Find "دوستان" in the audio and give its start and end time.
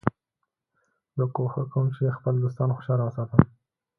2.43-2.69